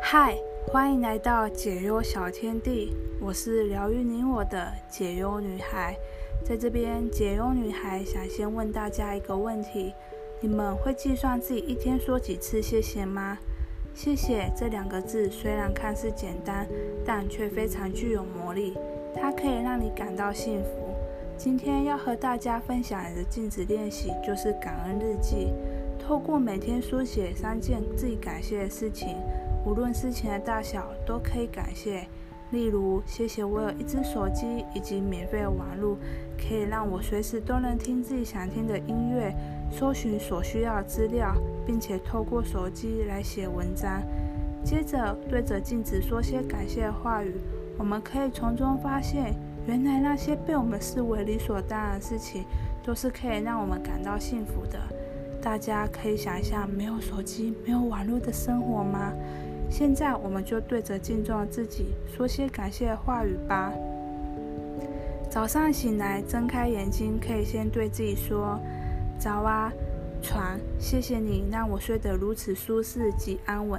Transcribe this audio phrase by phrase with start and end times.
[0.00, 0.34] 嗨，
[0.66, 5.96] 欢迎来到解忧小天地，我是疗愈你我的解忧女孩。
[6.44, 9.92] 在这边，解忧女孩想先问大家一个问题：
[10.40, 13.36] 你们会计算自己一天说几次谢谢吗？
[13.94, 16.66] 谢谢这两个字虽然看似简单，
[17.04, 18.78] 但却非常具有魔力，
[19.14, 20.94] 它可以让你感到幸福。
[21.36, 25.52] 今天要和大家分享的镜子练习就是感恩日记，
[25.98, 29.16] 透过每天书写三件自己感谢的事情。
[29.64, 32.06] 无论事情的大小，都可以感谢。
[32.50, 35.98] 例如，谢谢我有一只手机以及免费的网络，
[36.38, 39.34] 可以让我随时都能听自己想听的音乐，
[39.70, 41.34] 搜寻所需要资料，
[41.66, 44.02] 并且透过手机来写文章。
[44.64, 47.34] 接着，对着镜子说些感谢的话语，
[47.76, 49.34] 我们可以从中发现，
[49.66, 52.46] 原来那些被我们视为理所当然的事情，
[52.82, 54.78] 都是可以让我们感到幸福的。
[55.42, 59.12] 大家可以想一下，没有手机、没有网络的生活吗？
[59.70, 63.72] 现在我们就对着镜中的自己说些感谢的话语吧。
[65.30, 68.58] 早上醒来，睁开眼睛，可以先对自己说
[69.20, 69.70] ：“早啊，
[70.22, 73.78] 床，谢谢你让我睡得如此舒适及安稳。”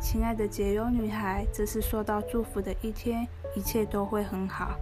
[0.00, 4.78] 亲爱的解忧女孩，这是受到祝福的一天，一切都会很好。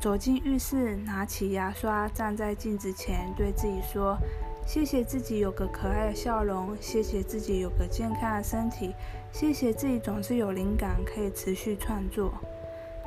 [0.00, 4.18] 走进浴室，拿起牙刷，站在镜子前，对自己说。
[4.66, 8.94] 谢谢自己有个可爱的笑容，谢谢自己有个健康的身体，
[9.32, 12.32] 谢谢自己总是有灵感可以持续创作。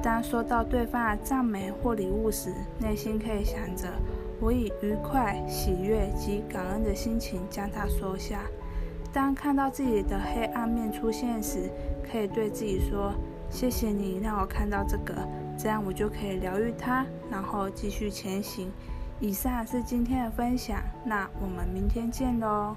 [0.02, 3.88] 当收到对方的赞美或礼物时，内心可以想着
[4.42, 8.42] 我以愉快、喜悦及感恩的心情将它收下。
[9.14, 11.70] 当看到自己的黑暗面出现时，
[12.12, 13.14] 可以对自己说
[13.50, 15.16] ：“谢谢你让我看到这个，
[15.58, 18.70] 这样我就可以疗愈它，然后继续前行。”
[19.24, 22.76] 以上是今天的分享，那我们明天见喽。